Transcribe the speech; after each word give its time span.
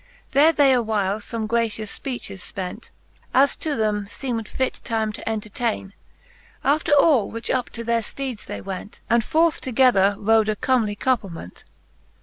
There 0.31 0.51
they 0.51 0.73
awhile 0.73 1.19
fome 1.19 1.45
gracious 1.47 1.99
fpeaehes 1.99 2.51
fpent, 2.51 2.89
As 3.35 3.55
to 3.57 3.75
them 3.75 4.07
feemd 4.07 4.47
fit, 4.47 4.81
time 4.83 5.13
to 5.13 5.29
entertaine. 5.29 5.93
After 6.63 6.91
all 6.93 7.29
which 7.29 7.51
up 7.51 7.69
to 7.69 7.83
their 7.83 8.01
fteedes 8.01 8.47
they 8.47 8.61
went, 8.61 8.99
And 9.11 9.23
forth 9.23 9.61
together 9.61 10.15
rode, 10.17 10.49
a 10.49 10.55
comely 10.55 10.95
couplement. 10.95 11.65